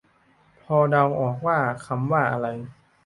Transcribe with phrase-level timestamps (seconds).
[0.65, 2.47] พอเดาออกว่าคำว่าอะไร